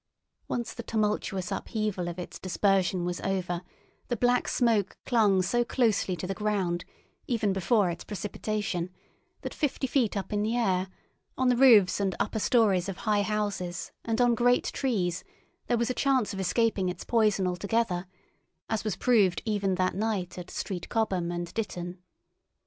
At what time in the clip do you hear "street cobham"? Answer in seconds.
20.49-21.31